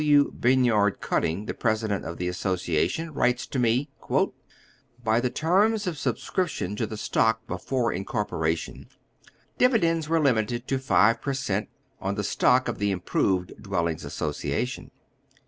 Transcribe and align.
W. 0.01 0.31
Bayard 0.31 0.99
Cutting, 0.99 1.45
the 1.45 1.53
President 1.53 2.05
of 2.05 2.17
the 2.17 2.27
Association, 2.27 3.13
writes 3.13 3.45
to 3.45 3.59
nie:" 3.59 3.87
By 5.03 5.19
the 5.21 5.29
terms 5.29 5.85
of 5.85 5.95
subscription 5.95 6.75
to 6.77 6.87
the 6.87 6.97
stock 6.97 7.45
before 7.45 7.93
incor 7.93 8.27
poration, 8.27 8.87
dividends 9.59 10.09
were 10.09 10.19
limited 10.19 10.67
to 10.69 10.79
five 10.79 11.21
per 11.21 11.35
cent, 11.35 11.69
on 11.99 12.15
the 12.15 12.23
stock 12.23 12.67
of 12.67 12.79
the 12.79 12.89
Improved 12.89 13.61
Dwellings 13.61 14.03
Association. 14.03 14.89